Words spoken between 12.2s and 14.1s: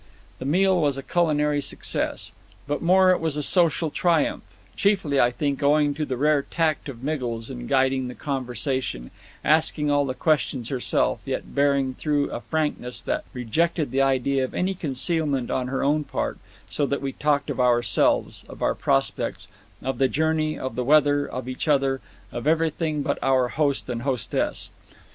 a frankness that rejected the